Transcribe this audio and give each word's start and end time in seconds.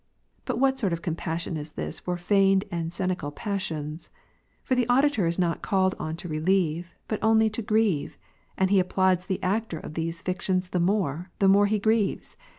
But 0.45 0.57
what 0.57 0.79
sort 0.79 0.93
of 0.93 1.03
compassion 1.03 1.57
is 1.57 1.73
this 1.73 1.99
for 1.99 2.15
feignedand 2.17 2.91
scenical 2.91 3.29
passions? 3.31 4.09
forthe 4.67 4.83
auditor 4.89 5.27
is 5.27 5.37
not 5.37 5.61
called 5.61 5.93
on 5.99 6.15
to 6.15 6.27
relieve, 6.27 6.95
but 7.07 7.19
only 7.21 7.51
to 7.51 7.61
grieve: 7.61 8.17
and 8.57 8.71
he 8.71 8.79
applauds 8.79 9.27
the 9.27 9.39
actor 9.43 9.77
of 9.77 9.93
these 9.93 10.23
fictions 10.23 10.69
the 10.69 10.79
more, 10.79 11.29
the 11.37 11.47
more 11.47 11.67
he 11.67 11.77
grieves. 11.77 12.35